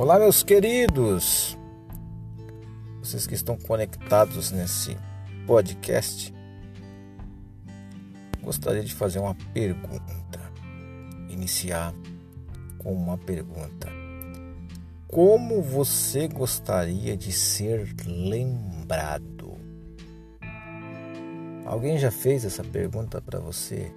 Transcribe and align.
Olá, 0.00 0.18
meus 0.18 0.42
queridos, 0.42 1.58
vocês 3.00 3.26
que 3.26 3.34
estão 3.34 3.54
conectados 3.58 4.50
nesse 4.50 4.96
podcast. 5.46 6.32
Gostaria 8.42 8.82
de 8.82 8.94
fazer 8.94 9.18
uma 9.18 9.34
pergunta, 9.52 10.40
iniciar 11.28 11.92
com 12.78 12.94
uma 12.94 13.18
pergunta. 13.18 13.88
Como 15.06 15.60
você 15.60 16.26
gostaria 16.28 17.14
de 17.14 17.30
ser 17.30 17.94
lembrado? 18.06 19.58
Alguém 21.66 21.98
já 21.98 22.10
fez 22.10 22.46
essa 22.46 22.64
pergunta 22.64 23.20
para 23.20 23.38
você 23.38 23.92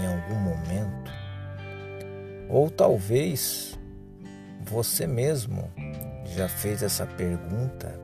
em 0.00 0.06
algum 0.06 0.36
momento? 0.36 1.12
Ou 2.48 2.70
talvez 2.70 3.75
você 4.68 5.06
mesmo 5.06 5.70
já 6.24 6.48
fez 6.48 6.82
essa 6.82 7.06
pergunta? 7.06 7.98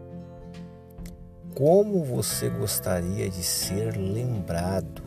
Como 1.54 2.04
você 2.04 2.48
gostaria 2.48 3.28
de 3.28 3.42
ser 3.42 3.96
lembrado? 3.96 5.02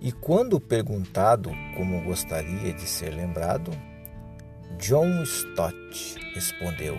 E 0.00 0.12
quando 0.12 0.60
perguntado 0.60 1.50
como 1.76 2.04
gostaria 2.04 2.72
de 2.72 2.86
ser 2.86 3.10
lembrado, 3.10 3.72
John 4.78 5.22
Stott 5.24 6.14
respondeu: 6.34 6.96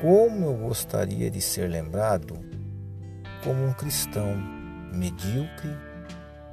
Como 0.00 0.46
eu 0.46 0.56
gostaria 0.56 1.30
de 1.30 1.40
ser 1.40 1.68
lembrado 1.68 2.40
como 3.44 3.64
um 3.64 3.72
cristão 3.74 4.34
medíocre 4.92 5.85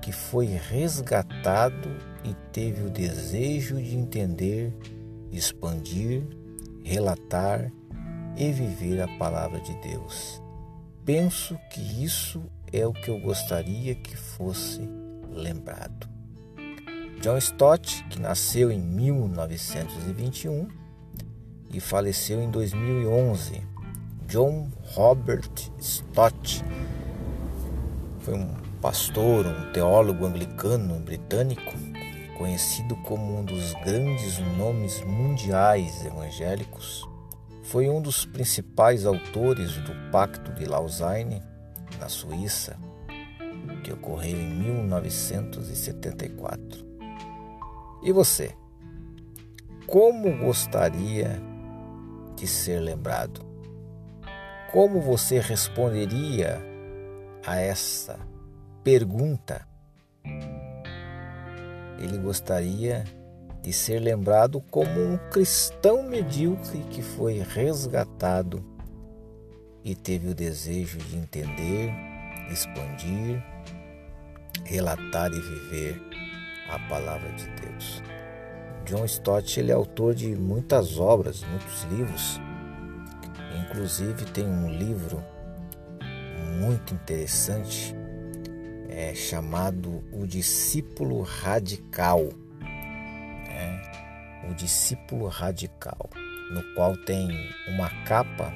que 0.04 0.12
foi 0.12 0.48
resgatado 0.48 1.90
e 2.26 2.34
teve 2.52 2.84
o 2.84 2.90
desejo 2.90 3.82
de 3.82 3.96
entender, 3.96 4.76
expandir, 5.32 6.28
relatar 6.84 7.72
e 8.36 8.52
viver 8.52 9.02
a 9.02 9.08
palavra 9.18 9.62
de 9.62 9.74
Deus. 9.76 10.44
Penso 11.06 11.58
que 11.72 12.04
isso 12.04 12.44
é 12.72 12.86
o 12.86 12.92
que 12.92 13.10
eu 13.10 13.18
gostaria 13.22 13.96
que 13.96 14.18
fosse 14.18 14.82
lembrado. 15.32 16.10
John 17.22 17.38
Stott, 17.38 18.04
que 18.10 18.20
nasceu 18.20 18.70
em 18.70 18.82
1921 18.82 20.68
e 21.74 21.80
faleceu 21.80 22.44
em 22.44 22.52
2011. 22.52 23.66
John 24.28 24.70
Robert 24.82 25.50
Stott 25.80 26.62
foi 28.20 28.34
um 28.34 28.63
pastor, 28.84 29.48
um 29.48 29.72
teólogo 29.72 30.26
anglicano 30.26 31.00
britânico, 31.00 31.72
conhecido 32.38 32.98
como 32.98 33.40
um 33.40 33.46
dos 33.46 33.72
grandes 33.76 34.40
nomes 34.58 35.02
mundiais 35.06 36.06
evangélicos. 36.06 37.08
Foi 37.64 37.90
um 37.90 38.02
dos 38.02 38.26
principais 38.26 39.06
autores 39.06 39.78
do 39.78 40.12
Pacto 40.12 40.52
de 40.52 40.66
Lausanne, 40.66 41.42
na 41.98 42.10
Suíça, 42.10 42.78
que 43.86 43.94
ocorreu 43.94 44.38
em 44.38 44.50
1974. 44.50 46.86
E 48.04 48.12
você? 48.12 48.54
Como 49.88 50.40
gostaria 50.40 51.42
de 52.36 52.46
ser 52.46 52.82
lembrado? 52.82 53.46
Como 54.74 55.00
você 55.00 55.40
responderia 55.40 56.62
a 57.46 57.62
essa 57.62 58.33
pergunta? 58.84 59.66
Ele 61.98 62.18
gostaria 62.18 63.06
de 63.62 63.72
ser 63.72 64.00
lembrado 64.00 64.60
como 64.70 65.02
um 65.02 65.18
cristão 65.30 66.04
medíocre 66.04 66.80
que 66.90 67.02
foi 67.02 67.40
resgatado 67.40 68.64
e 69.84 69.96
teve 69.96 70.30
o 70.30 70.36
desejo 70.36 70.98
de 70.98 71.16
entender, 71.16 71.94
expandir, 72.52 73.42
relatar 74.66 75.32
e 75.32 75.40
viver 75.40 76.02
a 76.70 76.78
palavra 76.90 77.32
de 77.32 77.48
Deus. 77.62 78.04
John 78.86 79.06
Stott 79.06 79.60
ele 79.60 79.72
é 79.72 79.74
autor 79.74 80.14
de 80.14 80.36
muitas 80.36 81.00
obras, 81.00 81.42
muitos 81.46 81.84
livros. 81.84 82.40
Inclusive 83.66 84.26
tem 84.26 84.46
um 84.46 84.70
livro 84.70 85.24
muito 86.60 86.94
interessante 86.94 87.96
é, 88.94 89.16
chamado 89.16 90.04
O 90.12 90.28
Discípulo 90.28 91.24
Radical. 91.24 92.30
É, 93.50 94.48
o 94.50 94.54
Discípulo 94.54 95.28
Radical, 95.28 96.10
no 96.52 96.64
qual 96.76 96.96
tem 96.98 97.28
uma 97.68 97.90
capa 98.06 98.54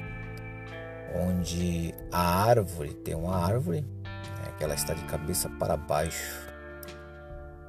onde 1.14 1.92
a 2.12 2.44
árvore 2.44 2.94
tem 2.94 3.14
uma 3.14 3.36
árvore 3.36 3.80
né, 3.80 4.54
que 4.56 4.64
ela 4.64 4.74
está 4.74 4.94
de 4.94 5.02
cabeça 5.04 5.48
para 5.58 5.76
baixo 5.76 6.46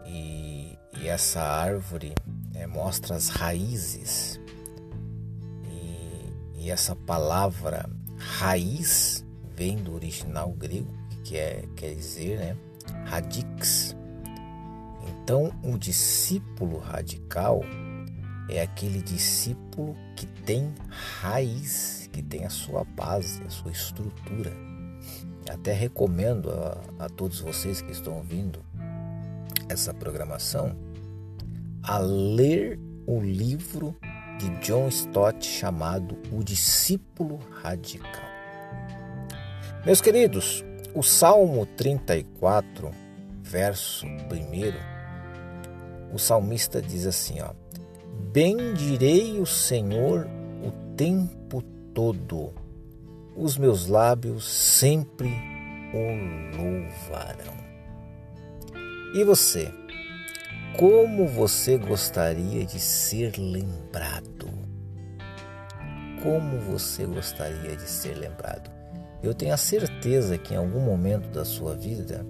e, 0.06 0.78
e 0.98 1.08
essa 1.08 1.42
árvore 1.42 2.14
é, 2.54 2.68
mostra 2.68 3.16
as 3.16 3.30
raízes 3.30 4.40
e, 5.64 6.64
e, 6.66 6.70
essa 6.70 6.96
palavra 6.96 7.90
raiz 8.18 9.26
vem 9.56 9.78
do 9.78 9.96
original 9.96 10.52
grego 10.52 10.94
que 11.30 11.38
é, 11.38 11.64
quer 11.76 11.94
dizer 11.94 12.40
né, 12.40 12.58
radix 13.06 13.96
então 15.24 15.52
o 15.64 15.78
discípulo 15.78 16.80
radical 16.80 17.62
é 18.50 18.64
aquele 18.64 19.00
discípulo 19.00 19.96
que 20.16 20.26
tem 20.26 20.74
raiz 20.90 22.10
que 22.12 22.24
tem 22.24 22.46
a 22.46 22.50
sua 22.50 22.84
base, 22.84 23.44
a 23.44 23.50
sua 23.52 23.72
estrutura. 23.72 24.52
Até 25.48 25.72
recomendo 25.72 26.50
a, 26.50 27.06
a 27.06 27.10
todos 27.10 27.40
vocês 27.42 27.80
que 27.80 27.92
estão 27.92 28.16
ouvindo 28.16 28.66
essa 29.70 29.94
programação 29.94 30.76
a 31.84 32.00
ler 32.00 32.80
o 33.06 33.20
livro 33.20 33.96
de 34.40 34.50
John 34.66 34.88
Stott 34.88 35.46
chamado 35.46 36.18
O 36.32 36.44
Discípulo 36.44 37.38
Radical. 37.62 38.24
Meus 39.86 40.02
queridos, 40.02 40.64
o 40.94 41.04
Salmo 41.04 41.66
34, 41.66 42.92
verso 43.42 44.06
1, 44.06 46.14
o 46.14 46.18
salmista 46.18 46.82
diz 46.82 47.06
assim, 47.06 47.42
ó: 47.42 47.52
Bendirei 48.32 49.40
o 49.40 49.46
Senhor 49.46 50.28
o 50.64 50.72
tempo 50.96 51.62
todo. 51.94 52.54
Os 53.36 53.58
meus 53.58 53.88
lábios 53.88 54.46
sempre 54.46 55.30
o 55.94 56.58
louvarão. 56.58 57.58
E 59.16 59.24
você? 59.24 59.72
Como 60.78 61.28
você 61.28 61.78
gostaria 61.78 62.66
de 62.66 62.80
ser 62.80 63.38
lembrado? 63.38 64.50
Como 66.22 66.60
você 66.60 67.06
gostaria 67.06 67.76
de 67.76 67.90
ser 67.90 68.16
lembrado? 68.16 68.79
Eu 69.22 69.34
tenho 69.34 69.54
a 69.54 69.58
certeza 69.58 70.38
que 70.38 70.54
em 70.54 70.58
algum 70.58 70.80
momento 70.80 71.30
da 71.30 71.44
sua 71.44 71.76
vida 71.76 72.26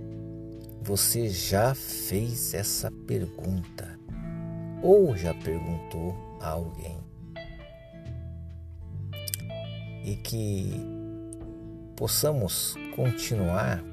você 0.82 1.30
já 1.30 1.76
fez 1.76 2.54
essa 2.54 2.92
pergunta 3.06 4.00
ou 4.82 5.16
já 5.16 5.34
perguntou 5.34 6.16
a 6.42 6.50
alguém 6.50 6.98
e 10.04 10.16
que 10.16 10.74
possamos 11.96 12.76
continuar 12.96 13.84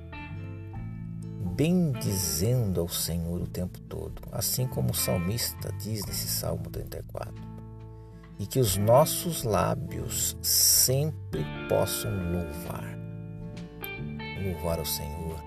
bendizendo 1.56 2.80
ao 2.80 2.88
Senhor 2.88 3.40
o 3.40 3.46
tempo 3.46 3.80
todo, 3.80 4.22
assim 4.30 4.66
como 4.66 4.90
o 4.90 4.94
salmista 4.94 5.72
diz 5.72 6.04
nesse 6.06 6.28
Salmo 6.28 6.70
34. 6.70 7.34
E 8.38 8.46
que 8.46 8.60
os 8.60 8.76
nossos 8.76 9.42
lábios 9.42 10.36
sempre 10.42 11.44
possam 11.68 12.10
louvar. 12.32 12.85
Louvar 14.46 14.78
ao 14.78 14.84
Senhor 14.84 15.42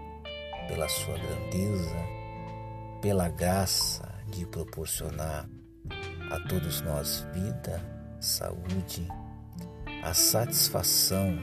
pela 0.68 0.90
sua 0.90 1.18
grandeza, 1.18 1.96
pela 3.02 3.30
graça 3.30 4.04
de 4.28 4.46
proporcionar 4.46 5.50
a 6.30 6.40
todos 6.50 6.82
nós 6.82 7.26
vida, 7.34 7.82
saúde, 8.20 9.08
a 10.04 10.14
satisfação 10.14 11.34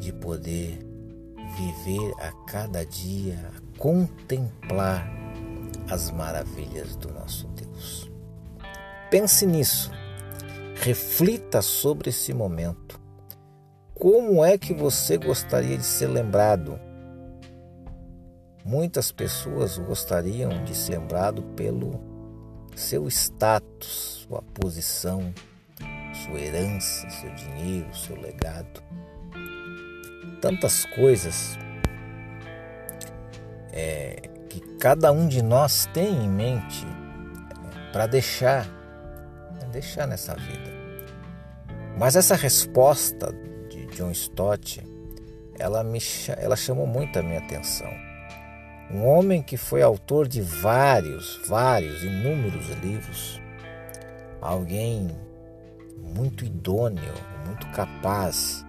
de 0.00 0.12
poder 0.12 0.80
viver 1.56 2.12
a 2.18 2.32
cada 2.50 2.84
dia, 2.84 3.38
contemplar 3.78 5.08
as 5.88 6.10
maravilhas 6.10 6.96
do 6.96 7.12
nosso 7.12 7.46
Deus. 7.48 8.10
Pense 9.12 9.46
nisso, 9.46 9.92
reflita 10.74 11.62
sobre 11.62 12.10
esse 12.10 12.34
momento. 12.34 12.98
Como 13.98 14.44
é 14.44 14.56
que 14.56 14.72
você 14.72 15.18
gostaria 15.18 15.76
de 15.76 15.84
ser 15.84 16.06
lembrado? 16.06 16.78
Muitas 18.64 19.10
pessoas 19.10 19.76
gostariam 19.76 20.62
de 20.62 20.72
ser 20.72 20.98
lembrado 20.98 21.42
pelo 21.56 22.00
seu 22.76 23.08
status, 23.08 24.24
sua 24.28 24.40
posição, 24.40 25.34
sua 26.14 26.38
herança, 26.38 27.10
seu 27.10 27.34
dinheiro, 27.34 27.92
seu 27.92 28.14
legado. 28.20 28.80
Tantas 30.40 30.84
coisas 30.84 31.58
é, 33.72 34.30
que 34.48 34.60
cada 34.78 35.10
um 35.10 35.26
de 35.26 35.42
nós 35.42 35.86
tem 35.92 36.24
em 36.24 36.28
mente 36.28 36.86
é, 36.86 37.90
para 37.90 38.06
deixar, 38.06 38.64
né, 38.64 39.68
deixar 39.72 40.06
nessa 40.06 40.36
vida. 40.36 40.70
Mas 41.98 42.14
essa 42.14 42.36
resposta 42.36 43.34
John 43.98 44.12
Stott, 44.12 44.80
ela 45.58 45.82
me 45.82 45.98
ela 46.36 46.54
chamou 46.54 46.86
muito 46.86 47.18
a 47.18 47.22
minha 47.22 47.40
atenção. 47.40 47.90
Um 48.92 49.04
homem 49.04 49.42
que 49.42 49.56
foi 49.56 49.82
autor 49.82 50.28
de 50.28 50.40
vários, 50.40 51.40
vários, 51.48 52.04
inúmeros 52.04 52.68
livros. 52.80 53.40
Alguém 54.40 55.10
muito 56.00 56.44
idôneo, 56.44 57.12
muito 57.44 57.66
capaz, 57.72 58.64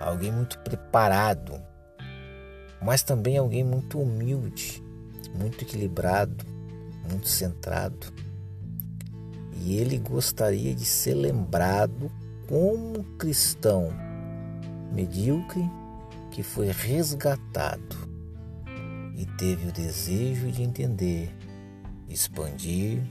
alguém 0.00 0.32
muito 0.32 0.58
preparado, 0.58 1.62
mas 2.82 3.04
também 3.04 3.38
alguém 3.38 3.62
muito 3.62 4.00
humilde, 4.00 4.82
muito 5.38 5.62
equilibrado, 5.62 6.44
muito 7.08 7.28
centrado. 7.28 8.12
E 9.64 9.78
ele 9.78 9.98
gostaria 9.98 10.74
de 10.74 10.84
ser 10.84 11.14
lembrado 11.14 12.10
como 12.48 13.04
cristão 13.16 14.10
medíocre 14.92 15.68
que 16.30 16.42
foi 16.42 16.70
resgatado 16.70 17.96
e 19.16 19.26
teve 19.36 19.68
o 19.68 19.72
desejo 19.72 20.50
de 20.50 20.62
entender, 20.62 21.34
expandir, 22.08 23.02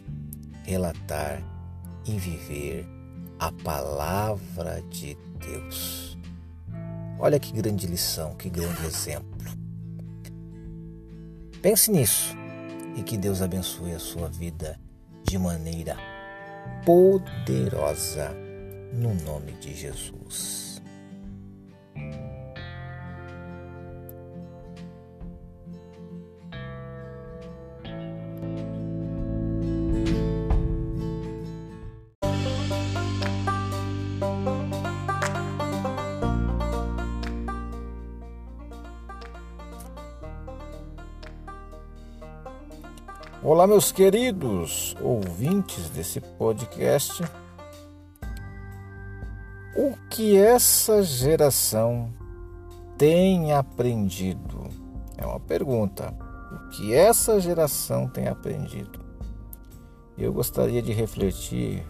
relatar 0.64 1.42
e 2.06 2.18
viver 2.18 2.86
a 3.40 3.52
palavra 3.52 4.82
de 4.90 5.18
Deus. 5.40 6.18
Olha 7.20 7.40
que 7.40 7.52
grande 7.54 7.88
lição, 7.88 8.36
que 8.36 8.50
grande 8.50 8.86
exemplo. 8.86 9.32
Pense 11.62 11.92
nisso 11.92 12.36
e 12.96 13.04
que 13.04 13.18
Deus 13.18 13.42
abençoe 13.42 13.94
a 13.94 14.00
sua 14.00 14.28
vida 14.28 14.80
de 15.24 15.38
maneira 15.38 15.96
poderosa, 16.86 18.32
no 18.94 19.14
nome 19.24 19.54
de 19.54 19.74
Jesus. 19.76 20.71
Olá, 43.44 43.66
meus 43.66 43.92
queridos 43.92 44.96
ouvintes 45.02 45.90
desse 45.90 46.22
podcast. 46.22 47.24
O 49.76 49.98
que 50.12 50.38
essa 50.38 51.02
geração 51.02 52.14
tem 53.00 53.52
aprendido? 53.52 54.70
É 55.18 55.26
uma 55.26 55.40
pergunta. 55.40 56.14
O 56.52 56.70
que 56.70 56.94
essa 56.94 57.42
geração 57.42 58.08
tem 58.08 58.28
aprendido? 58.28 59.00
Eu 60.16 60.32
gostaria 60.32 60.84
de 60.84 60.92
refletir 60.94 61.84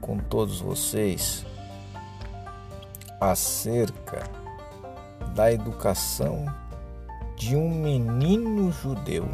com 0.00 0.16
todos 0.16 0.58
vocês 0.58 1.44
acerca 3.20 4.22
da 5.34 5.52
educação 5.52 6.46
de 7.36 7.54
um 7.54 7.68
menino 7.68 8.72
judeu 8.72 9.28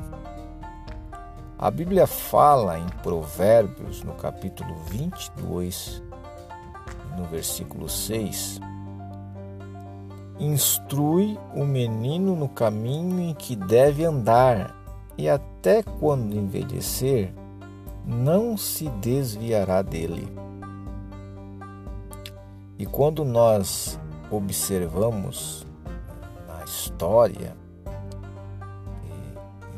a 1.58 1.70
Bíblia 1.70 2.06
fala 2.06 2.78
em 2.78 2.86
Provérbios, 3.02 4.02
no 4.02 4.12
capítulo 4.14 4.74
22, 4.90 6.02
no 7.16 7.24
versículo 7.24 7.88
6, 7.88 8.60
Instrui 10.38 11.38
o 11.54 11.64
menino 11.64 12.36
no 12.36 12.46
caminho 12.46 13.20
em 13.20 13.32
que 13.32 13.56
deve 13.56 14.04
andar, 14.04 14.76
e 15.16 15.30
até 15.30 15.82
quando 15.82 16.36
envelhecer, 16.36 17.32
não 18.04 18.54
se 18.54 18.90
desviará 18.90 19.80
dele. 19.80 20.28
E 22.78 22.84
quando 22.84 23.24
nós 23.24 23.98
observamos 24.30 25.66
na 26.46 26.62
história, 26.64 27.56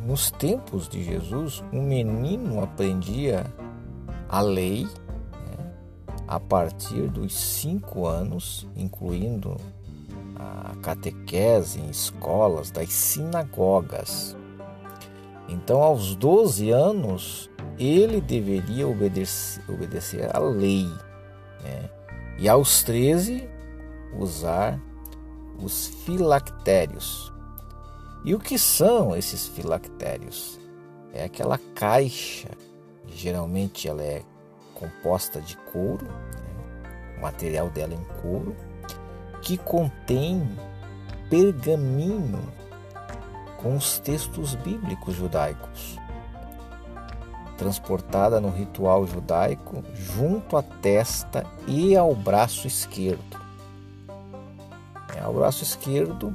nos 0.08 0.31
tempos 0.31 0.88
de 0.88 1.05
Jesus, 1.05 1.62
um 1.70 1.82
menino 1.82 2.62
aprendia 2.62 3.44
a 4.26 4.40
lei 4.40 4.84
né, 4.84 5.72
a 6.26 6.40
partir 6.40 7.08
dos 7.08 7.34
cinco 7.34 8.06
anos, 8.06 8.66
incluindo 8.75 9.58
a 10.34 10.75
catequese 10.81 11.78
em 11.81 11.90
escolas 11.90 12.70
das 12.70 12.90
sinagogas. 12.90 14.34
Então, 15.46 15.82
aos 15.82 16.16
12 16.16 16.70
anos, 16.70 17.50
ele 17.78 18.22
deveria 18.22 18.88
obedecer, 18.88 19.62
obedecer 19.69 20.34
à 20.34 20.38
lei. 20.38 20.87
Né? 21.62 21.90
E 22.38 22.49
aos 22.49 22.82
13, 22.82 23.46
usar 24.19 24.81
os 25.62 25.88
filactérios, 26.06 27.31
e 28.25 28.35
o 28.35 28.38
que 28.38 28.59
são 28.59 29.17
esses 29.17 29.47
filactérios? 29.47 30.59
É 31.12 31.25
aquela 31.25 31.59
caixa, 31.75 32.49
geralmente 33.06 33.88
ela 33.88 34.03
é 34.03 34.23
composta 34.75 35.41
de 35.41 35.56
couro, 35.73 36.05
né? 36.05 37.17
o 37.19 37.23
material 37.23 37.70
dela 37.70 37.94
é 37.94 37.97
em 37.97 38.20
couro, 38.20 38.55
que 39.43 39.56
contém 39.56 40.49
pergaminho 41.31 42.41
com 43.58 43.77
os 43.77 43.98
textos 43.98 44.55
bíblicos 44.55 45.15
judaicos, 45.15 45.98
transportada 47.56 48.41
no 48.41 48.51
ritual 48.51 49.06
judaico 49.06 49.82
junto 49.94 50.56
à 50.56 50.63
testa 50.63 51.44
e 51.67 51.96
ao 51.96 52.15
braço 52.15 52.67
esquerdo. 52.67 53.39
É, 55.17 55.20
ao 55.20 55.34
braço 55.34 55.65
esquerdo, 55.65 56.34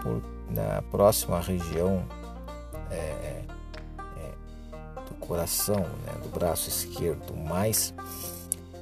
por 0.00 0.22
na 0.52 0.82
próxima 0.82 1.40
região 1.40 2.04
é, 2.90 2.94
é, 2.96 3.44
do 5.08 5.14
coração, 5.16 5.80
né, 5.80 6.12
do 6.22 6.28
braço 6.28 6.68
esquerdo, 6.68 7.34
mas 7.36 7.94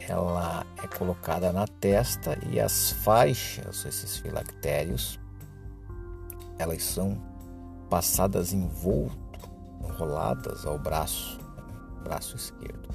ela 0.00 0.66
é 0.82 0.86
colocada 0.88 1.52
na 1.52 1.66
testa 1.66 2.36
e 2.50 2.58
as 2.58 2.92
faixas, 2.92 3.84
esses 3.84 4.18
filactérios, 4.18 5.18
elas 6.58 6.82
são 6.82 7.16
passadas 7.88 8.52
em 8.52 8.66
volto, 8.66 9.48
enroladas 9.84 10.66
ao 10.66 10.78
braço, 10.78 11.38
braço 12.02 12.36
esquerdo. 12.36 12.88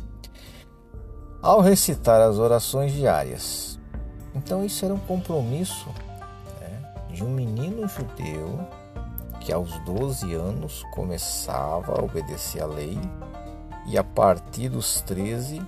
Ao 1.42 1.62
recitar 1.62 2.22
as 2.22 2.38
orações 2.38 2.92
diárias, 2.92 3.80
então 4.34 4.66
isso 4.66 4.84
era 4.84 4.94
um 4.94 5.00
compromisso 5.00 5.90
de 7.16 7.24
um 7.24 7.30
menino 7.30 7.88
judeu 7.88 8.60
que 9.40 9.54
aos 9.54 9.80
12 9.86 10.34
anos 10.34 10.84
começava 10.94 11.94
a 11.94 12.04
obedecer 12.04 12.62
à 12.62 12.66
lei 12.66 13.00
e 13.88 13.98
a 13.98 14.04
partir 14.04 14.68
dos 14.68 15.00
13 15.00 15.62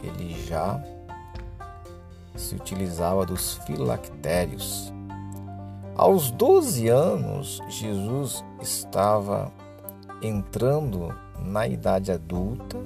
ele 0.00 0.46
já 0.46 0.80
se 2.36 2.54
utilizava 2.54 3.26
dos 3.26 3.54
filactérios. 3.66 4.92
Aos 5.96 6.30
12 6.30 6.88
anos, 6.88 7.60
Jesus 7.68 8.44
estava 8.60 9.50
entrando 10.22 11.12
na 11.40 11.66
idade 11.66 12.12
adulta 12.12 12.78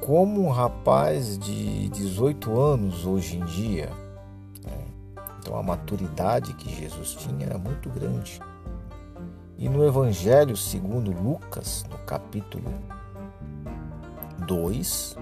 como 0.00 0.46
um 0.46 0.50
rapaz 0.50 1.38
de 1.38 1.88
18 1.90 2.58
anos 2.58 3.06
hoje 3.06 3.36
em 3.36 3.44
dia 3.44 4.05
então 5.46 5.56
a 5.56 5.62
maturidade 5.62 6.54
que 6.54 6.74
Jesus 6.74 7.14
tinha 7.14 7.46
era 7.46 7.56
muito 7.56 7.88
grande. 7.88 8.40
E 9.56 9.68
no 9.68 9.86
Evangelho 9.86 10.56
segundo 10.56 11.12
Lucas, 11.12 11.84
no 11.88 11.96
capítulo 11.98 12.74
2, 14.44 15.16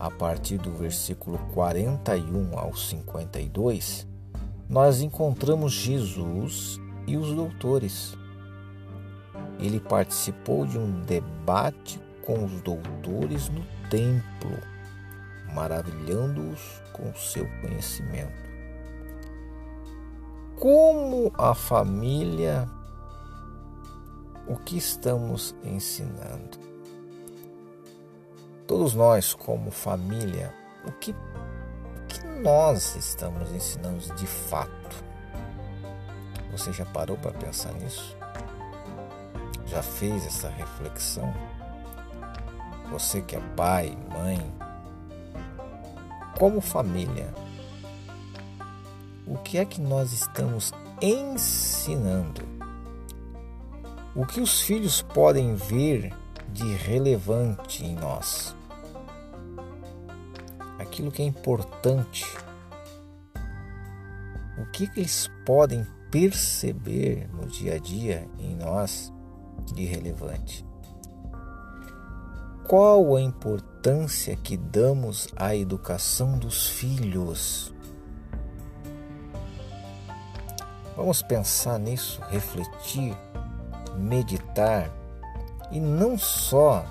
a 0.00 0.10
partir 0.10 0.58
do 0.58 0.72
versículo 0.72 1.38
41 1.54 2.58
ao 2.58 2.74
52, 2.74 4.04
nós 4.68 5.00
encontramos 5.00 5.72
Jesus 5.72 6.80
e 7.06 7.16
os 7.16 7.32
doutores. 7.32 8.18
ele 9.60 9.78
participou 9.78 10.66
de 10.66 10.76
um 10.76 11.02
debate 11.02 12.00
com 12.26 12.44
os 12.44 12.60
doutores 12.62 13.48
no 13.48 13.64
templo, 13.88 14.58
maravilhando-os 15.54 16.82
com 16.92 17.14
seu 17.14 17.48
conhecimento. 17.60 18.43
Como 20.64 21.30
a 21.36 21.54
família, 21.54 22.66
o 24.48 24.56
que 24.56 24.78
estamos 24.78 25.54
ensinando? 25.62 26.58
Todos 28.66 28.94
nós, 28.94 29.34
como 29.34 29.70
família, 29.70 30.54
o 30.86 30.92
que, 30.92 31.10
o 31.10 32.06
que 32.08 32.26
nós 32.40 32.96
estamos 32.96 33.52
ensinando 33.52 33.98
de 34.14 34.26
fato? 34.26 35.04
Você 36.50 36.72
já 36.72 36.86
parou 36.86 37.18
para 37.18 37.32
pensar 37.32 37.74
nisso? 37.74 38.16
Já 39.66 39.82
fez 39.82 40.24
essa 40.24 40.48
reflexão? 40.48 41.30
Você 42.90 43.20
que 43.20 43.36
é 43.36 43.40
pai, 43.54 43.94
mãe, 44.10 44.40
como 46.38 46.62
família, 46.62 47.43
o 49.26 49.38
que 49.38 49.58
é 49.58 49.64
que 49.64 49.80
nós 49.80 50.12
estamos 50.12 50.72
ensinando? 51.00 52.42
O 54.14 54.26
que 54.26 54.40
os 54.40 54.60
filhos 54.60 55.02
podem 55.02 55.54
ver 55.54 56.14
de 56.52 56.74
relevante 56.74 57.84
em 57.84 57.94
nós? 57.94 58.54
Aquilo 60.78 61.10
que 61.10 61.22
é 61.22 61.24
importante. 61.24 62.24
O 64.58 64.66
que, 64.66 64.86
que 64.86 65.00
eles 65.00 65.30
podem 65.44 65.84
perceber 66.10 67.28
no 67.32 67.46
dia 67.46 67.74
a 67.74 67.78
dia 67.78 68.28
em 68.38 68.54
nós 68.54 69.12
de 69.72 69.84
relevante? 69.84 70.64
Qual 72.68 73.16
a 73.16 73.20
importância 73.20 74.36
que 74.36 74.56
damos 74.56 75.28
à 75.36 75.56
educação 75.56 76.38
dos 76.38 76.68
filhos? 76.68 77.73
Vamos 80.96 81.22
pensar 81.22 81.78
nisso, 81.78 82.20
refletir, 82.30 83.16
meditar 83.96 84.90
e 85.70 85.80
não 85.80 86.16
só 86.16 86.84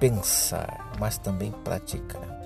pensar, 0.00 0.92
mas 0.98 1.18
também 1.18 1.52
praticar. 1.62 2.40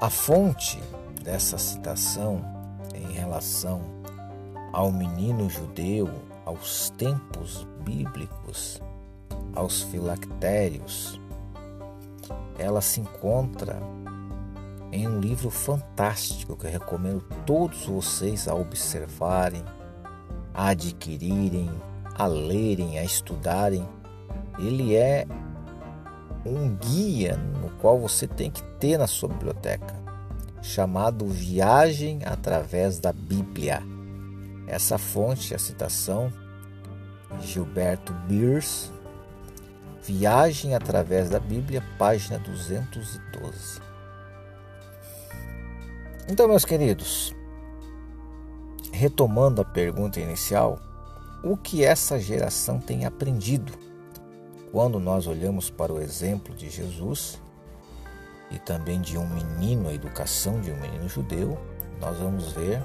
A 0.00 0.10
fonte 0.10 0.82
dessa 1.22 1.58
citação 1.58 2.42
em 2.94 3.12
relação 3.12 3.82
ao 4.72 4.90
menino 4.90 5.48
judeu, 5.48 6.10
aos 6.44 6.90
tempos 6.90 7.66
bíblicos, 7.84 8.80
aos 9.54 9.82
filactérios, 9.82 11.20
ela 12.58 12.80
se 12.80 13.00
encontra 13.00 13.80
em 14.92 15.06
um 15.06 15.20
livro 15.20 15.50
fantástico 15.50 16.56
que 16.56 16.66
eu 16.66 16.70
recomendo 16.70 17.22
todos 17.46 17.86
vocês 17.86 18.48
a 18.48 18.54
observarem, 18.54 19.64
a 20.52 20.68
adquirirem, 20.68 21.70
a 22.14 22.26
lerem, 22.26 22.98
a 22.98 23.04
estudarem. 23.04 23.88
Ele 24.58 24.96
é 24.96 25.26
um 26.44 26.74
guia 26.76 27.36
no 27.36 27.70
qual 27.78 27.98
você 27.98 28.26
tem 28.26 28.50
que 28.50 28.62
ter 28.78 28.98
na 28.98 29.06
sua 29.06 29.28
biblioteca, 29.28 29.94
chamado 30.60 31.26
Viagem 31.26 32.20
através 32.24 32.98
da 32.98 33.12
Bíblia. 33.12 33.82
Essa 34.66 34.98
fonte, 34.98 35.54
a 35.54 35.58
citação, 35.58 36.32
Gilberto 37.40 38.12
Beers, 38.28 38.90
Viagem 40.02 40.74
através 40.74 41.28
da 41.28 41.38
Bíblia, 41.38 41.84
página 41.98 42.38
212. 42.38 43.89
Então, 46.30 46.46
meus 46.46 46.64
queridos, 46.64 47.34
retomando 48.92 49.62
a 49.62 49.64
pergunta 49.64 50.20
inicial, 50.20 50.78
o 51.42 51.56
que 51.56 51.84
essa 51.84 52.20
geração 52.20 52.78
tem 52.78 53.04
aprendido? 53.04 53.72
Quando 54.70 55.00
nós 55.00 55.26
olhamos 55.26 55.70
para 55.70 55.92
o 55.92 56.00
exemplo 56.00 56.54
de 56.54 56.70
Jesus 56.70 57.42
e 58.48 58.60
também 58.60 59.00
de 59.00 59.18
um 59.18 59.26
menino, 59.26 59.88
a 59.88 59.92
educação 59.92 60.60
de 60.60 60.70
um 60.70 60.76
menino 60.76 61.08
judeu, 61.08 61.58
nós 62.00 62.16
vamos 62.18 62.52
ver 62.52 62.80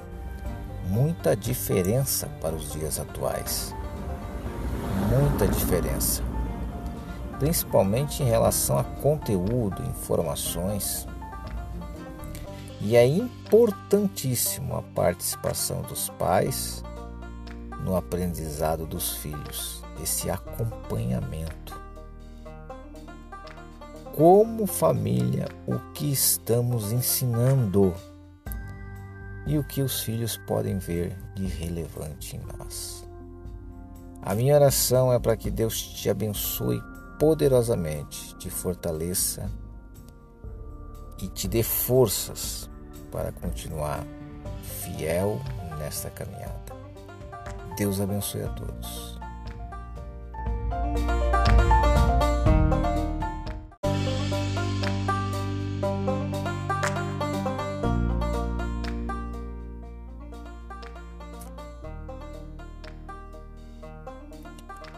muita 0.88 1.36
diferença 1.36 2.26
para 2.42 2.56
os 2.56 2.72
dias 2.72 3.00
atuais. 3.00 3.76
Muita 5.08 5.48
diferença. 5.48 6.24
Principalmente 7.38 8.24
em 8.24 8.26
relação 8.26 8.80
a 8.80 8.84
conteúdo, 8.84 9.84
informações, 9.84 11.08
e 12.82 12.96
é 12.96 13.06
importantíssimo 13.06 14.76
a 14.76 14.82
participação 14.82 15.82
dos 15.84 16.10
pais 16.12 16.84
no 17.84 17.96
aprendizado 17.96 18.86
dos 18.86 19.18
filhos, 19.18 19.84
esse 20.02 20.30
acompanhamento. 20.30 21.80
Como 24.16 24.66
família, 24.66 25.48
o 25.68 25.78
que 25.94 26.12
estamos 26.12 26.92
ensinando 26.92 27.94
e 29.46 29.58
o 29.58 29.64
que 29.64 29.82
os 29.82 30.02
filhos 30.02 30.38
podem 30.38 30.78
ver 30.78 31.16
de 31.36 31.46
relevante 31.46 32.36
em 32.36 32.42
nós. 32.58 33.08
A 34.22 34.34
minha 34.34 34.56
oração 34.56 35.14
é 35.14 35.20
para 35.20 35.38
que 35.38 35.52
Deus 35.52 35.80
te 35.80 36.10
abençoe 36.10 36.82
poderosamente, 37.20 38.36
te 38.36 38.50
fortaleça 38.50 39.50
e 41.22 41.28
te 41.28 41.48
dê 41.48 41.64
forças 41.64 42.70
para 43.12 43.32
continuar 43.32 44.06
fiel 44.64 45.40
nesta 45.80 46.10
caminhada. 46.10 46.76
Deus 47.78 48.00
abençoe 48.00 48.44
a 48.44 48.50
todos. 48.50 49.16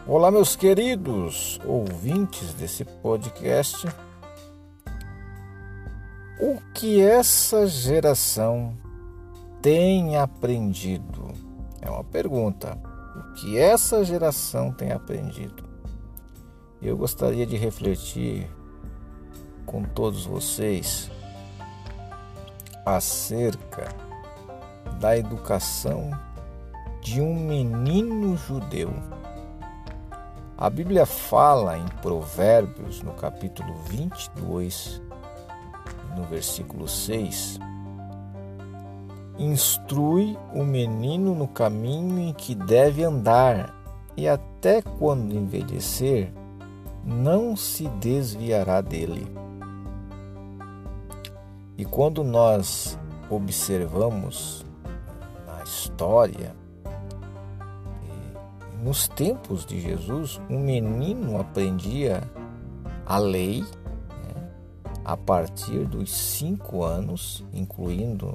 Olá, 0.06 0.30
meus 0.30 0.56
queridos 0.56 1.60
ouvintes 1.66 2.54
desse 2.54 2.82
podcast 2.82 3.86
o 6.40 6.56
que 6.72 7.00
essa 7.02 7.66
geração 7.66 8.76
tem 9.60 10.16
aprendido? 10.16 11.32
É 11.80 11.90
uma 11.90 12.04
pergunta. 12.04 12.78
O 13.16 13.32
que 13.34 13.58
essa 13.58 14.04
geração 14.04 14.72
tem 14.72 14.92
aprendido? 14.92 15.64
Eu 16.80 16.96
gostaria 16.96 17.44
de 17.44 17.56
refletir 17.56 18.48
com 19.66 19.82
todos 19.82 20.24
vocês 20.24 21.10
acerca 22.86 23.88
da 25.00 25.18
educação 25.18 26.10
de 27.02 27.20
um 27.20 27.34
menino 27.34 28.36
judeu. 28.36 28.92
A 30.56 30.70
Bíblia 30.70 31.04
fala 31.04 31.76
em 31.76 31.86
Provérbios, 32.00 33.02
no 33.02 33.12
capítulo 33.12 33.74
22, 33.88 35.02
no 36.18 36.24
versículo 36.24 36.88
6, 36.88 37.58
instrui 39.38 40.36
o 40.52 40.64
menino 40.64 41.34
no 41.34 41.46
caminho 41.46 42.18
em 42.18 42.32
que 42.32 42.54
deve 42.54 43.04
andar, 43.04 43.74
e 44.16 44.28
até 44.28 44.82
quando 44.82 45.32
envelhecer, 45.32 46.32
não 47.04 47.56
se 47.56 47.88
desviará 48.00 48.80
dele. 48.80 49.26
E 51.76 51.84
quando 51.84 52.24
nós 52.24 52.98
observamos 53.30 54.66
na 55.46 55.62
história, 55.62 56.54
nos 58.82 59.06
tempos 59.08 59.64
de 59.64 59.80
Jesus, 59.80 60.40
um 60.50 60.58
menino 60.58 61.40
aprendia 61.40 62.22
a 63.06 63.18
lei 63.18 63.64
a 65.08 65.16
partir 65.16 65.86
dos 65.86 66.14
cinco 66.14 66.84
anos, 66.84 67.42
incluindo 67.54 68.34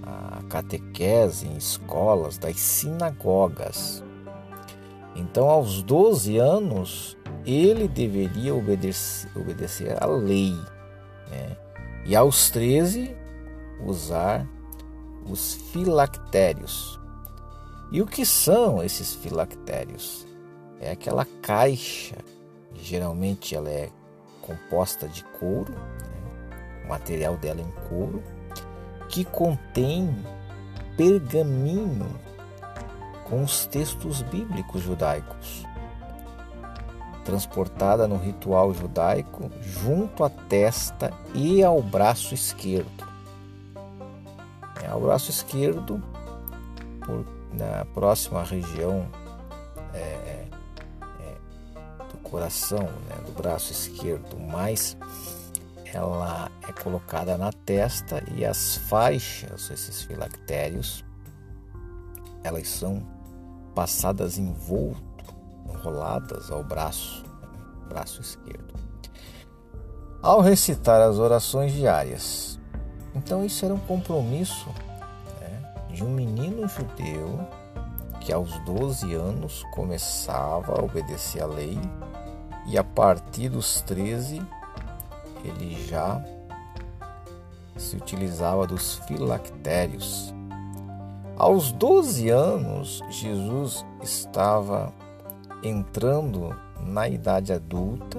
a 0.00 0.40
catequese 0.48 1.48
em 1.48 1.56
escolas 1.56 2.38
das 2.38 2.60
sinagogas. 2.60 4.04
Então, 5.16 5.48
aos 5.50 5.82
12 5.82 6.38
anos, 6.38 7.16
ele 7.44 7.88
deveria 7.88 8.54
obedecer, 8.54 9.28
obedecer 9.36 10.00
à 10.00 10.06
lei. 10.06 10.54
Né? 11.32 11.56
E 12.06 12.14
aos 12.14 12.48
13, 12.50 13.16
usar 13.84 14.46
os 15.28 15.54
filactérios. 15.72 16.96
E 17.90 18.00
o 18.00 18.06
que 18.06 18.24
são 18.24 18.84
esses 18.84 19.16
filactérios? 19.16 20.24
É 20.80 20.92
aquela 20.92 21.26
caixa, 21.42 22.18
geralmente 22.72 23.56
ela 23.56 23.68
é 23.68 23.90
composta 24.48 25.06
de 25.06 25.22
couro, 25.38 25.72
né? 25.72 26.82
o 26.86 26.88
material 26.88 27.36
dela 27.36 27.60
é 27.60 27.62
em 27.62 27.88
couro, 27.88 28.22
que 29.10 29.24
contém 29.24 30.16
pergaminho 30.96 32.08
com 33.24 33.42
os 33.42 33.66
textos 33.66 34.22
bíblicos 34.22 34.82
judaicos, 34.82 35.64
transportada 37.24 38.08
no 38.08 38.16
ritual 38.16 38.72
judaico 38.72 39.50
junto 39.60 40.24
à 40.24 40.30
testa 40.30 41.12
e 41.34 41.62
ao 41.62 41.82
braço 41.82 42.32
esquerdo. 42.32 43.06
É, 44.82 44.86
ao 44.86 45.00
braço 45.00 45.30
esquerdo, 45.30 46.02
por, 47.04 47.26
na 47.52 47.84
próxima 47.92 48.42
região 48.42 49.06
é, 49.92 50.37
coração, 52.30 52.82
né, 53.08 53.16
do 53.26 53.32
braço 53.32 53.72
esquerdo, 53.72 54.38
mais 54.38 54.96
ela 55.92 56.50
é 56.68 56.72
colocada 56.72 57.36
na 57.36 57.50
testa 57.52 58.22
e 58.34 58.44
as 58.44 58.76
faixas, 58.76 59.70
esses 59.70 60.02
filactérios, 60.02 61.04
elas 62.44 62.68
são 62.68 63.02
passadas 63.74 64.38
em 64.38 64.52
volto, 64.52 65.34
enroladas 65.68 66.50
ao 66.50 66.62
braço, 66.62 67.24
braço 67.88 68.20
esquerdo. 68.20 68.74
Ao 70.20 70.40
recitar 70.40 71.00
as 71.00 71.16
orações 71.16 71.72
diárias. 71.72 72.58
Então 73.14 73.44
isso 73.44 73.64
era 73.64 73.72
um 73.72 73.78
compromisso 73.78 74.68
né, 75.40 75.74
de 75.90 76.04
um 76.04 76.10
menino 76.10 76.68
judeu 76.68 77.48
que 78.20 78.32
aos 78.32 78.58
12 78.64 79.14
anos 79.14 79.64
começava 79.72 80.78
a 80.78 80.84
obedecer 80.84 81.42
à 81.42 81.46
lei 81.46 81.78
e 82.68 82.76
a 82.76 82.84
partir 82.84 83.48
dos 83.48 83.80
13 83.82 84.42
ele 85.42 85.74
já 85.86 86.22
se 87.76 87.96
utilizava 87.96 88.66
dos 88.66 88.96
filactérios. 89.06 90.34
Aos 91.36 91.70
12 91.72 92.28
anos, 92.28 93.00
Jesus 93.10 93.86
estava 94.02 94.92
entrando 95.62 96.54
na 96.82 97.08
idade 97.08 97.52
adulta, 97.52 98.18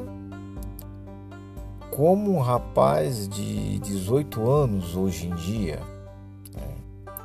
como 1.91 2.33
um 2.37 2.39
rapaz 2.39 3.27
de 3.27 3.77
18 3.79 4.49
anos 4.49 4.95
hoje 4.95 5.27
em 5.27 5.35
dia. 5.35 5.79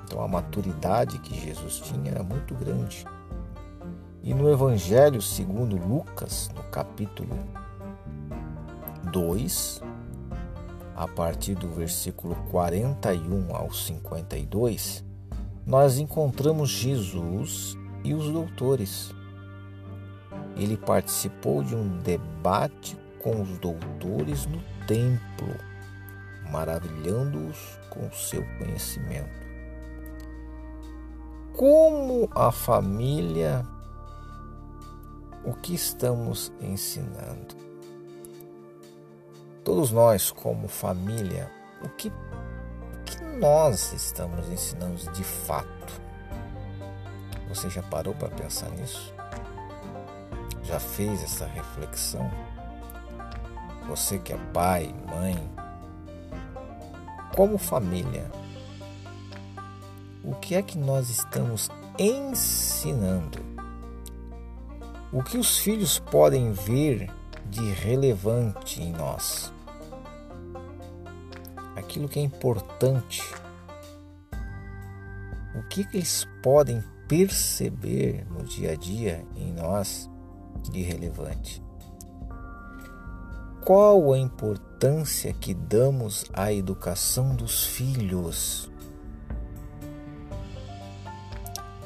Então 0.04 0.22
a 0.22 0.28
maturidade 0.28 1.18
que 1.20 1.34
Jesus 1.38 1.78
tinha 1.78 2.10
era 2.10 2.22
muito 2.22 2.54
grande. 2.54 3.06
E 4.26 4.32
no 4.32 4.50
Evangelho 4.50 5.20
segundo 5.20 5.76
Lucas, 5.76 6.48
no 6.56 6.62
capítulo 6.62 7.36
2, 9.12 9.82
a 10.96 11.06
partir 11.06 11.54
do 11.54 11.68
versículo 11.68 12.34
41 12.50 13.54
ao 13.54 13.70
52, 13.70 15.04
nós 15.66 15.98
encontramos 15.98 16.70
Jesus 16.70 17.76
e 18.02 18.14
os 18.14 18.30
doutores. 18.30 19.14
Ele 20.56 20.78
participou 20.78 21.62
de 21.62 21.76
um 21.76 21.98
debate 21.98 22.96
com 23.22 23.42
os 23.42 23.58
doutores 23.58 24.46
no 24.46 24.62
templo, 24.86 25.54
maravilhando-os 26.50 27.78
com 27.90 28.10
seu 28.10 28.42
conhecimento. 28.56 29.44
Como 31.52 32.26
a 32.34 32.50
família, 32.50 33.73
o 35.44 35.52
que 35.52 35.74
estamos 35.74 36.52
ensinando? 36.60 37.54
Todos 39.62 39.90
nós, 39.90 40.30
como 40.30 40.68
família, 40.68 41.50
o 41.82 41.88
que, 41.88 42.08
o 42.08 43.04
que 43.04 43.22
nós 43.38 43.92
estamos 43.92 44.48
ensinando 44.48 44.96
de 45.12 45.24
fato? 45.24 46.00
Você 47.48 47.70
já 47.70 47.82
parou 47.82 48.14
para 48.14 48.28
pensar 48.28 48.70
nisso? 48.70 49.14
Já 50.64 50.80
fez 50.80 51.22
essa 51.22 51.46
reflexão? 51.46 52.30
Você 53.86 54.18
que 54.18 54.32
é 54.32 54.38
pai, 54.52 54.94
mãe, 55.06 55.36
como 57.34 57.58
família, 57.58 58.30
o 60.22 60.34
que 60.34 60.54
é 60.54 60.62
que 60.62 60.78
nós 60.78 61.10
estamos 61.10 61.68
ensinando? 61.98 63.53
O 65.14 65.22
que 65.22 65.38
os 65.38 65.56
filhos 65.56 65.98
podem 65.98 66.52
ver 66.52 67.08
de 67.48 67.70
relevante 67.72 68.82
em 68.82 68.92
nós? 68.92 69.54
aquilo 71.94 72.08
que 72.08 72.18
é 72.18 72.22
importante. 72.22 73.22
O 75.54 75.62
que, 75.68 75.84
que 75.84 75.98
eles 75.98 76.26
podem 76.42 76.82
perceber 77.06 78.26
no 78.30 78.42
dia 78.42 78.72
a 78.72 78.74
dia 78.74 79.24
em 79.36 79.52
nós 79.52 80.10
de 80.62 80.82
relevante? 80.82 81.62
Qual 83.64 84.12
a 84.12 84.18
importância 84.18 85.32
que 85.32 85.54
damos 85.54 86.24
à 86.32 86.52
educação 86.52 87.34
dos 87.34 87.64
filhos? 87.64 88.70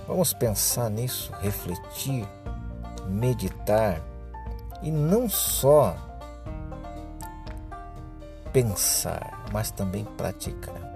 Vamos 0.07 0.33
pensar 0.33 0.89
nisso, 0.89 1.31
refletir, 1.41 2.27
meditar 3.09 4.03
e 4.83 4.91
não 4.91 5.29
só 5.29 5.97
pensar, 8.53 9.45
mas 9.53 9.71
também 9.71 10.05
praticar. 10.05 10.89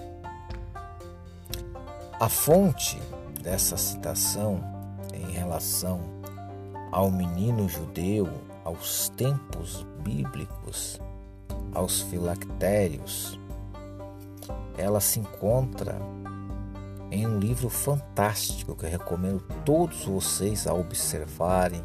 A 2.18 2.28
fonte 2.28 3.00
dessa 3.42 3.76
citação 3.76 4.62
em 5.12 5.32
relação 5.32 6.00
ao 6.90 7.10
menino 7.10 7.68
judeu, 7.68 8.28
aos 8.64 9.08
tempos 9.10 9.86
bíblicos, 10.02 11.00
aos 11.74 12.02
filactérios, 12.02 13.38
ela 14.76 15.00
se 15.00 15.20
encontra 15.20 15.98
em 17.10 17.26
um 17.26 17.38
livro 17.38 17.68
fantástico 17.68 18.74
que 18.74 18.86
eu 18.86 18.90
recomendo 18.90 19.42
todos 19.64 20.04
vocês 20.04 20.66
a 20.66 20.72
observarem, 20.72 21.82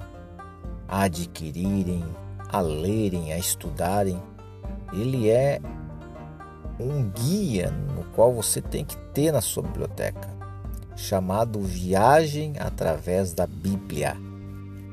a 0.88 1.04
adquirirem, 1.04 2.04
a 2.50 2.60
lerem, 2.60 3.34
a 3.34 3.38
estudarem 3.38 4.22
ele 4.94 5.30
é 5.30 5.60
um 6.80 7.10
guia 7.10 7.72
no 7.72 8.04
qual 8.12 8.34
você 8.34 8.62
tem 8.62 8.86
que 8.86 8.96
ter 9.14 9.32
na 9.32 9.42
sua 9.42 9.64
biblioteca, 9.64 10.30
chamado 10.96 11.62
Viagem 11.62 12.54
através 12.60 13.34
da 13.34 13.46
Bíblia. 13.46 14.16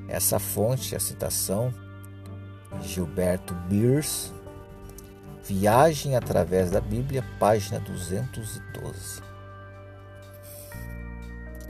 Essa 0.09 0.39
fonte, 0.39 0.97
a 0.97 1.01
citação, 1.01 1.73
Gilberto 2.83 3.55
Beers, 3.69 4.33
Viagem 5.45 6.17
através 6.17 6.71
da 6.71 6.81
Bíblia, 6.81 7.23
página 7.39 7.79
212. 7.81 9.23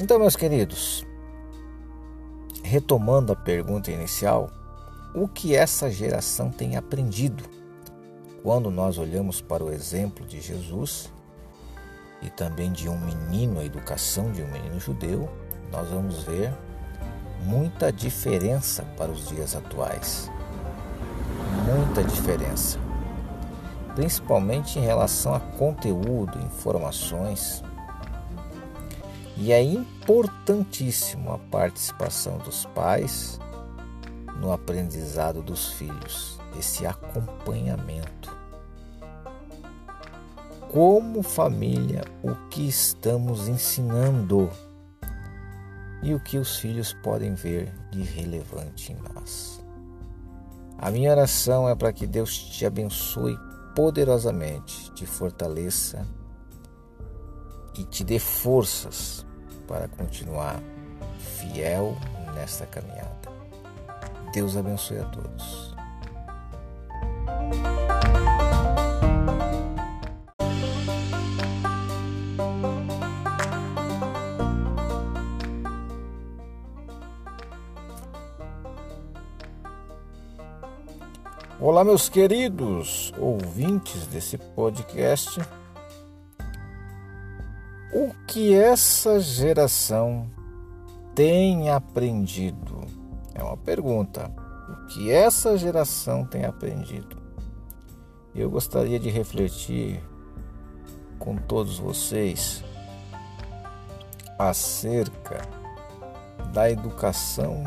Então, 0.00 0.18
meus 0.18 0.37
queridos, 0.37 1.04
retomando 2.64 3.33
a 3.33 3.37
pergunta 3.37 3.90
inicial, 3.90 4.50
o 5.14 5.29
que 5.29 5.55
essa 5.55 5.90
geração 5.90 6.50
tem 6.50 6.77
aprendido 6.77 7.44
quando 8.42 8.70
nós 8.70 8.98
olhamos 8.98 9.40
para 9.40 9.62
o 9.62 9.70
exemplo 9.70 10.27
de 10.27 10.40
Jesus 10.40 11.12
e 12.20 12.31
também 12.31 12.72
de 12.72 12.88
um 12.88 12.98
menino, 12.98 13.61
a 13.61 13.64
educação 13.64 14.33
de 14.33 14.42
um 14.42 14.50
menino 14.50 14.81
judeu, 14.81 15.31
nós 15.70 15.88
vamos 15.88 16.24
ver 16.24 16.53
muita 17.42 17.92
diferença 17.92 18.83
para 18.96 19.11
os 19.11 19.29
dias 19.29 19.55
atuais. 19.55 20.31
Muita 21.66 22.03
diferença. 22.03 22.79
Principalmente 23.94 24.79
em 24.79 24.83
relação 24.83 25.35
a 25.35 25.40
conteúdo, 25.40 26.38
informações. 26.38 27.62
E 29.37 29.53
é 29.53 29.62
importantíssimo 29.62 31.33
a 31.33 31.38
participação 31.38 32.38
dos 32.38 32.66
pais 32.66 33.38
no 34.40 34.53
aprendizado 34.53 35.42
dos 35.42 35.73
filhos, 35.73 36.38
esse 36.59 36.87
acompanhamento 36.87 38.35
como 40.75 41.23
família, 41.23 42.03
o 42.20 42.35
que 42.49 42.66
estamos 42.66 43.47
ensinando 43.47 44.51
e 46.03 46.12
o 46.12 46.18
que 46.18 46.37
os 46.37 46.59
filhos 46.59 46.92
podem 46.94 47.33
ver 47.33 47.73
de 47.92 48.03
relevante 48.03 48.92
em 48.92 48.97
nós. 49.14 49.64
A 50.77 50.90
minha 50.90 51.12
oração 51.12 51.68
é 51.68 51.77
para 51.77 51.92
que 51.92 52.09
Deus 52.09 52.37
te 52.37 52.66
abençoe 52.66 53.38
poderosamente, 53.77 54.90
te 54.94 55.07
fortaleça 55.07 56.05
e 57.76 57.84
te 57.84 58.04
dê 58.04 58.18
forças 58.18 59.26
para 59.66 59.88
continuar 59.88 60.60
fiel 61.18 61.96
nesta 62.34 62.66
caminhada. 62.66 63.32
Deus 64.32 64.56
abençoe 64.56 64.98
a 64.98 65.04
todos. 65.04 65.74
Olá, 81.60 81.82
meus 81.82 82.10
queridos 82.10 83.10
ouvintes 83.18 84.06
desse 84.08 84.37
podcast. 84.37 85.40
O 87.94 88.12
que 88.26 88.52
essa 88.52 89.20
geração 89.20 90.28
tem 91.14 91.70
aprendido? 91.70 92.80
É 93.33 93.42
uma 93.42 93.57
pergunta. 93.57 94.30
O 94.68 94.87
que 94.87 95.12
essa 95.12 95.57
geração 95.57 96.24
tem 96.24 96.44
aprendido? 96.44 97.16
Eu 98.35 98.50
gostaria 98.50 98.98
de 98.98 99.09
refletir 99.11 100.02
com 101.20 101.37
todos 101.37 101.78
vocês 101.78 102.64
acerca 104.37 105.40
da 106.52 106.68
educação 106.68 107.62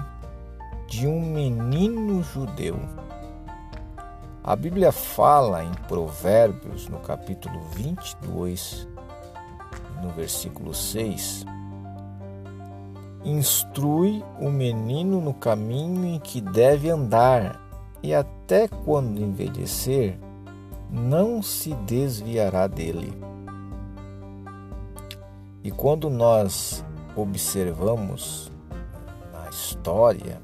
de 0.89 1.07
um 1.07 1.21
menino 1.21 2.21
judeu 2.21 2.77
a 4.47 4.55
Bíblia 4.55 4.93
fala 4.93 5.61
em 5.61 5.73
Provérbios, 5.89 6.87
no 6.87 6.99
capítulo 6.99 7.59
22, 7.75 8.87
no 10.01 10.09
versículo 10.09 10.73
6, 10.73 11.45
instrui 13.23 14.23
o 14.39 14.49
menino 14.49 15.19
no 15.19 15.33
caminho 15.33 16.05
em 16.05 16.19
que 16.19 16.39
deve 16.39 16.89
andar, 16.89 17.61
e 18.01 18.13
até 18.13 18.67
quando 18.67 19.19
envelhecer, 19.19 20.17
não 20.89 21.41
se 21.41 21.73
desviará 21.73 22.67
dele. 22.67 23.13
E 25.63 25.71
quando 25.71 26.09
nós 26.09 26.83
observamos 27.15 28.51
na 29.33 29.49
história 29.49 30.41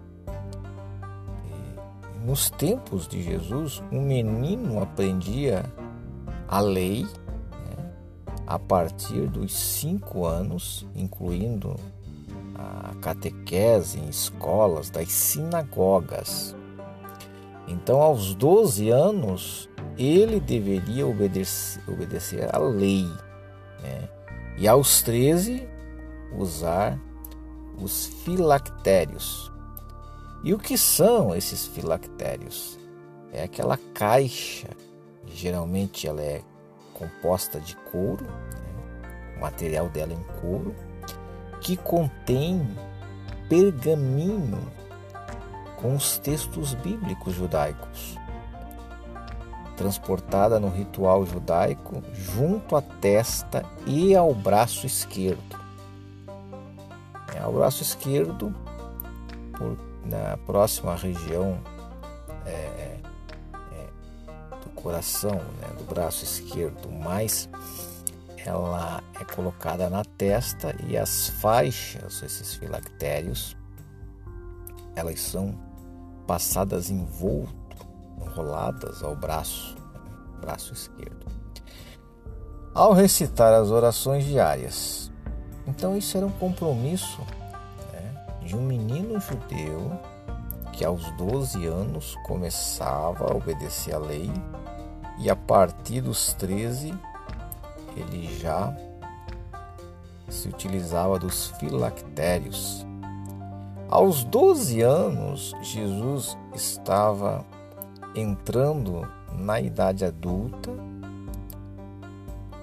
nos 2.25 2.49
tempos 2.49 3.07
de 3.07 3.21
Jesus, 3.21 3.83
um 3.91 4.01
menino 4.01 4.81
aprendia 4.81 5.63
a 6.47 6.59
lei 6.59 7.05
a 8.53 8.59
partir 8.59 9.25
dos 9.25 9.51
cinco 9.51 10.27
anos, 10.27 10.85
incluindo 10.95 11.75
a 12.53 12.93
catequese 13.01 13.97
em 13.97 14.07
escolas 14.07 14.91
das 14.91 15.11
sinagogas. 15.11 16.55
Então, 17.67 17.99
aos 17.99 18.35
12 18.35 18.91
anos, 18.91 19.67
ele 19.97 20.39
deveria 20.39 21.07
obedecer, 21.07 21.81
obedecer 21.87 22.55
à 22.55 22.59
lei. 22.59 23.07
Né? 23.81 24.07
E 24.59 24.67
aos 24.67 25.01
13, 25.01 25.67
usar 26.37 26.99
os 27.81 28.05
filactérios, 28.23 29.51
e 30.43 30.53
o 30.53 30.59
que 30.59 30.77
são 30.77 31.35
esses 31.35 31.65
filactérios? 31.65 32.77
É 33.31 33.45
aquela 33.45 33.79
caixa, 33.95 34.69
geralmente 35.25 36.07
ela 36.07 36.21
é 36.21 36.43
composta 36.93 37.59
de 37.59 37.75
couro, 37.75 38.25
né? 38.25 39.35
o 39.37 39.41
material 39.41 39.89
dela 39.89 40.13
é 40.13 40.15
em 40.15 40.23
couro, 40.41 40.75
que 41.61 41.75
contém 41.77 42.67
pergaminho 43.49 44.59
com 45.77 45.95
os 45.95 46.17
textos 46.17 46.73
bíblicos 46.75 47.33
judaicos, 47.33 48.17
transportada 49.75 50.59
no 50.59 50.69
ritual 50.69 51.25
judaico 51.25 52.01
junto 52.13 52.75
à 52.75 52.81
testa 52.81 53.65
e 53.85 54.15
ao 54.15 54.33
braço 54.33 54.85
esquerdo. 54.85 55.61
É, 57.35 57.39
ao 57.39 57.51
braço 57.51 57.81
esquerdo, 57.81 58.53
por 59.57 59.77
na 60.05 60.37
próxima 60.45 60.95
região 60.95 61.59
coração, 64.83 65.35
né, 65.61 65.67
do 65.77 65.85
braço 65.85 66.25
esquerdo, 66.25 66.91
mas 66.91 67.49
ela 68.45 69.01
é 69.19 69.23
colocada 69.23 69.89
na 69.89 70.03
testa 70.03 70.75
e 70.85 70.97
as 70.97 71.29
faixas, 71.29 72.21
esses 72.21 72.53
filactérios, 72.55 73.55
elas 74.95 75.19
são 75.21 75.57
passadas 76.27 76.89
envolto, 76.89 77.53
enroladas 78.21 79.01
ao 79.01 79.15
braço, 79.15 79.75
braço 80.41 80.73
esquerdo. 80.73 81.25
Ao 82.75 82.91
recitar 82.91 83.53
as 83.53 83.69
orações 83.69 84.25
diárias. 84.25 85.11
Então 85.65 85.95
isso 85.97 86.17
era 86.17 86.25
um 86.25 86.31
compromisso 86.31 87.21
de 88.45 88.55
um 88.55 88.61
menino 88.61 89.19
judeu 89.19 89.99
que 90.73 90.83
aos 90.83 91.09
12 91.11 91.65
anos 91.65 92.15
começava 92.25 93.31
a 93.31 93.35
obedecer 93.35 93.93
à 93.95 93.99
lei 93.99 94.29
e 95.19 95.29
a 95.29 95.35
partir 95.35 96.01
dos 96.01 96.33
13 96.33 96.93
ele 97.95 98.27
já 98.39 98.75
se 100.29 100.47
utilizava 100.47 101.19
dos 101.19 101.47
filactérios. 101.59 102.85
Aos 103.89 104.23
12 104.23 104.81
anos, 104.81 105.53
Jesus 105.61 106.35
estava 106.55 107.45
entrando 108.15 109.07
na 109.31 109.61
idade 109.61 110.03
adulta 110.03 110.71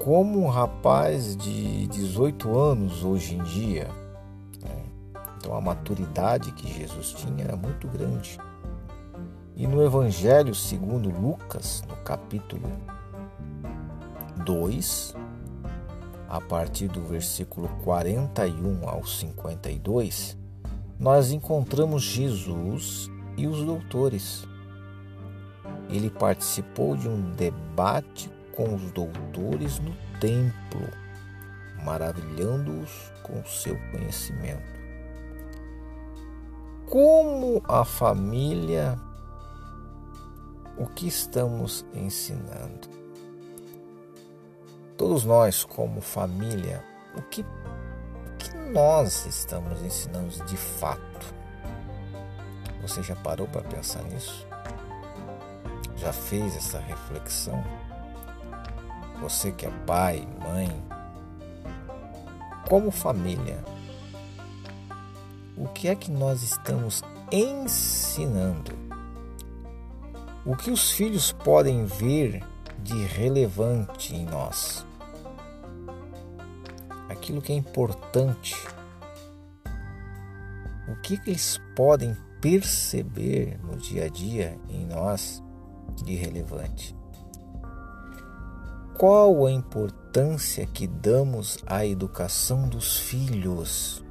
como 0.00 0.42
um 0.42 0.48
rapaz 0.48 1.36
de 1.36 1.86
18 1.88 2.58
anos 2.58 3.04
hoje 3.04 3.36
em 3.36 3.42
dia. 3.44 3.88
Então 5.36 5.54
a 5.54 5.60
maturidade 5.60 6.52
que 6.52 6.72
Jesus 6.72 7.12
tinha 7.12 7.44
era 7.44 7.56
muito 7.56 7.86
grande. 7.88 8.38
E 9.60 9.66
no 9.66 9.84
Evangelho 9.84 10.54
segundo 10.54 11.10
Lucas, 11.10 11.82
no 11.86 11.94
capítulo 11.96 12.72
2, 14.42 15.14
a 16.30 16.40
partir 16.40 16.88
do 16.88 17.02
versículo 17.02 17.68
41 17.84 18.88
ao 18.88 19.04
52, 19.04 20.34
nós 20.98 21.30
encontramos 21.30 22.02
Jesus 22.04 23.10
e 23.36 23.46
os 23.46 23.62
doutores. 23.62 24.48
Ele 25.90 26.08
participou 26.08 26.96
de 26.96 27.06
um 27.06 27.30
debate 27.32 28.32
com 28.56 28.74
os 28.74 28.90
doutores 28.92 29.78
no 29.78 29.94
templo, 30.18 30.88
maravilhando-os 31.84 33.12
com 33.22 33.44
seu 33.44 33.78
conhecimento 33.92 34.80
como 36.90 37.62
a 37.68 37.84
família, 37.84 38.98
o 40.80 40.86
que 40.86 41.06
estamos 41.06 41.84
ensinando? 41.92 42.88
Todos 44.96 45.26
nós, 45.26 45.62
como 45.62 46.00
família, 46.00 46.82
o 47.14 47.20
que, 47.20 47.42
o 47.42 48.36
que 48.38 48.56
nós 48.72 49.26
estamos 49.26 49.82
ensinando 49.82 50.42
de 50.46 50.56
fato? 50.56 51.34
Você 52.80 53.02
já 53.02 53.14
parou 53.14 53.46
para 53.46 53.60
pensar 53.60 54.02
nisso? 54.04 54.46
Já 55.98 56.14
fez 56.14 56.56
essa 56.56 56.78
reflexão? 56.78 57.62
Você 59.20 59.52
que 59.52 59.66
é 59.66 59.70
pai, 59.86 60.26
mãe, 60.42 60.82
como 62.70 62.90
família, 62.90 63.62
o 65.58 65.68
que 65.68 65.88
é 65.88 65.94
que 65.94 66.10
nós 66.10 66.42
estamos 66.42 67.02
ensinando? 67.30 68.79
O 70.44 70.56
que 70.56 70.70
os 70.70 70.90
filhos 70.92 71.32
podem 71.32 71.84
ver 71.84 72.42
de 72.78 73.04
relevante 73.04 74.14
em 74.16 74.24
nós? 74.24 74.86
Aquilo 77.10 77.42
que 77.42 77.52
é 77.52 77.56
importante. 77.56 78.56
O 80.88 80.96
que, 81.02 81.18
que 81.18 81.30
eles 81.30 81.60
podem 81.76 82.16
perceber 82.40 83.58
no 83.62 83.76
dia 83.76 84.06
a 84.06 84.08
dia 84.08 84.58
em 84.70 84.86
nós 84.86 85.42
de 85.96 86.14
relevante? 86.14 86.96
Qual 88.96 89.44
a 89.44 89.50
importância 89.50 90.64
que 90.64 90.86
damos 90.86 91.58
à 91.66 91.84
educação 91.84 92.66
dos 92.66 92.96
filhos? 92.96 94.02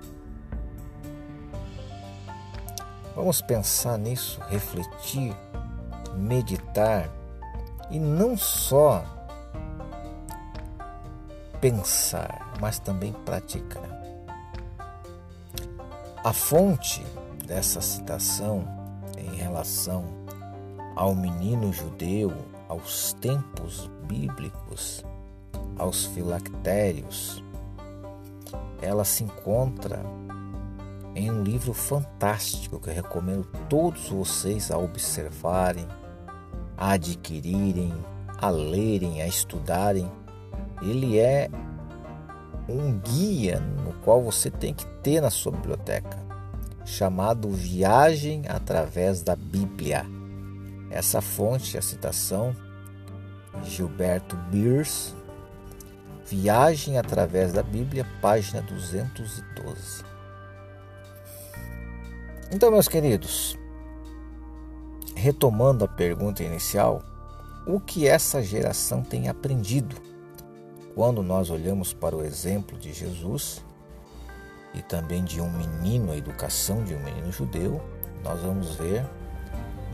Vamos 3.16 3.42
pensar 3.42 3.98
nisso, 3.98 4.40
refletir, 4.48 5.36
meditar 6.20 7.10
e 7.90 8.00
não 8.00 8.38
só 8.38 9.04
pensar, 11.60 12.54
mas 12.60 12.80
também 12.80 13.14
praticar. 13.26 14.00
A 16.24 16.34
fonte 16.34 17.06
dessa 17.46 17.82
citação 17.82 18.64
em 19.18 19.36
relação 19.36 20.06
ao 20.96 21.16
menino 21.16 21.72
judeu, 21.72 22.32
aos 22.68 23.14
tempos 23.14 23.90
bíblicos, 24.04 25.04
aos 25.78 26.06
filactérios, 26.08 27.44
ela 28.82 29.06
se 29.06 29.24
encontra 29.24 30.04
em 31.16 31.32
um 31.32 31.44
livro 31.44 31.74
fantástico 31.74 32.80
que 32.80 32.90
eu 32.90 32.94
recomendo 32.94 33.46
todos 33.68 34.10
vocês 34.10 34.72
a 34.72 34.78
observarem, 34.78 35.88
a 36.80 36.94
adquirirem, 36.94 37.94
a 38.38 38.50
lerem, 38.50 39.22
a 39.22 39.28
estudarem. 39.28 40.10
Ele 40.82 41.20
é 41.20 41.50
um 42.70 42.98
guia 42.98 43.60
no 43.60 43.92
qual 43.96 44.24
você 44.24 44.50
tem 44.50 44.74
que 44.74 44.86
ter 45.04 45.20
na 45.20 45.30
sua 45.30 45.52
biblioteca, 45.52 46.18
chamado 46.86 47.50
Viagem 47.50 48.44
através 48.48 49.22
da 49.22 49.36
Bíblia. 49.36 50.06
Essa 50.90 51.20
fonte, 51.20 51.78
a 51.78 51.82
citação, 51.82 52.56
Gilberto 53.66 54.38
Beers, 54.50 55.14
Viagem 56.26 56.98
através 56.98 57.52
da 57.52 57.62
Bíblia, 57.62 58.06
página 58.22 58.62
212. 58.62 60.04
Então, 62.52 62.72
meus 62.72 62.88
queridos, 62.88 63.59
retomando 65.20 65.84
a 65.84 65.88
pergunta 65.88 66.44
inicial, 66.44 67.04
o 67.68 67.80
que 67.80 68.08
essa 68.08 68.42
geração 68.42 69.04
tem 69.04 69.28
aprendido? 69.28 69.96
Quando 70.96 71.22
nós 71.22 71.50
olhamos 71.50 71.94
para 71.94 72.16
o 72.16 72.24
exemplo 72.24 72.78
de 72.78 72.94
Jesus 72.94 73.64
e 74.74 74.82
também 74.82 75.24
de 75.24 75.42
um 75.42 75.52
menino, 75.52 76.12
a 76.12 76.18
educação 76.18 76.84
de 76.84 76.96
um 76.96 77.04
menino 77.04 77.32
judeu, 77.32 77.82
nós 78.24 78.42
vamos 78.42 78.76
ver 78.76 79.06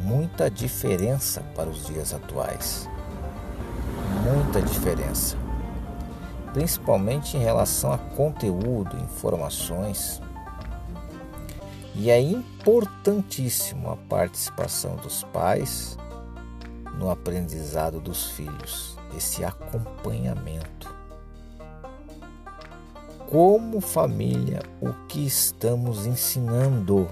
muita 0.04 0.50
diferença 0.50 1.42
para 1.56 1.70
os 1.70 1.86
dias 1.88 2.14
atuais. 2.14 2.88
Muita 4.24 4.62
diferença. 4.62 5.36
Principalmente 6.54 7.36
em 7.36 7.42
relação 7.42 7.92
a 7.92 7.98
conteúdo, 7.98 8.96
informações. 8.98 10.22
E 11.98 12.10
é 12.10 12.20
importantíssimo 12.20 13.90
a 13.90 13.96
participação 13.96 14.98
dos 14.98 15.24
pais 15.24 15.98
no 17.00 17.10
aprendizado 17.10 18.02
dos 18.02 18.32
filhos, 18.32 18.98
esse 19.16 19.46
acompanhamento. 19.46 20.94
Como 23.30 23.80
família, 23.80 24.62
o 24.82 24.94
que 25.08 25.26
estamos 25.26 26.06
ensinando 26.06 27.08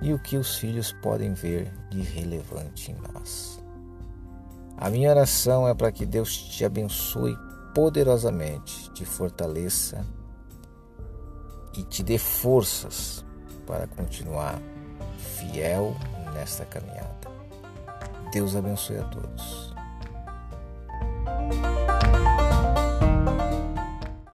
e 0.00 0.14
o 0.14 0.18
que 0.18 0.38
os 0.38 0.56
filhos 0.56 0.92
podem 1.02 1.34
ver 1.34 1.70
de 1.90 2.00
relevante 2.00 2.90
em 2.90 2.96
nós. 3.12 3.62
A 4.78 4.88
minha 4.88 5.10
oração 5.10 5.68
é 5.68 5.74
para 5.74 5.92
que 5.92 6.06
Deus 6.06 6.36
te 6.36 6.64
abençoe 6.64 7.36
poderosamente, 7.74 8.90
te 8.92 9.04
fortaleça 9.04 10.06
e 11.76 11.82
te 11.82 12.02
dê 12.02 12.18
forças 12.18 13.25
para 13.66 13.86
continuar 13.88 14.58
fiel 15.18 15.94
nesta 16.34 16.64
caminhada. 16.64 17.06
Deus 18.32 18.54
abençoe 18.54 18.98
a 18.98 19.04
todos. 19.04 19.74